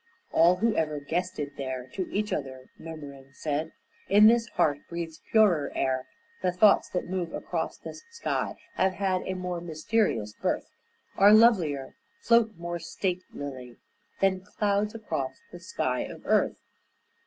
All 0.31 0.55
who 0.55 0.75
ever 0.75 0.99
guested 0.99 1.51
there 1.57 1.85
To 1.89 2.09
each 2.11 2.33
other, 2.33 2.71
murmuring, 2.79 3.29
said: 3.33 3.71
"In 4.09 4.25
this 4.25 4.47
heart 4.47 4.79
breathes 4.89 5.21
purer 5.31 5.71
air, 5.75 6.07
The 6.41 6.51
thoughts 6.51 6.89
that 6.89 7.07
move 7.07 7.31
across 7.33 7.77
this 7.77 8.01
sky 8.09 8.57
Have 8.77 8.93
had 8.93 9.21
a 9.27 9.35
more 9.35 9.61
mysterious 9.61 10.33
birth, 10.33 10.71
Are 11.17 11.33
lovelier, 11.33 11.97
float 12.23 12.55
more 12.57 12.79
statelily 12.79 13.77
Than 14.21 14.41
clouds 14.43 14.95
across 14.95 15.35
the 15.51 15.59
sky 15.59 15.99
of 16.05 16.23
earth." 16.25 16.57